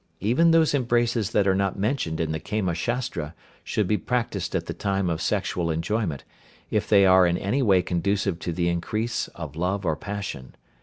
Even 0.19 0.49
those 0.49 0.73
embraces 0.73 1.29
that 1.29 1.45
are 1.47 1.53
not 1.53 1.77
mentioned 1.77 2.19
in 2.19 2.31
the 2.31 2.39
Kama 2.39 2.73
Shastra 2.73 3.35
should 3.63 3.87
be 3.87 3.99
practised 3.99 4.55
at 4.55 4.65
the 4.65 4.73
time 4.73 5.11
of 5.11 5.21
sexual 5.21 5.69
enjoyment, 5.69 6.23
if 6.71 6.89
they 6.89 7.05
are 7.05 7.27
in 7.27 7.37
any 7.37 7.61
way 7.61 7.83
conducive 7.83 8.39
to 8.39 8.51
the 8.51 8.67
increase 8.67 9.27
of 9.35 9.55
love 9.55 9.85
or 9.85 9.95
passion. 9.95 10.55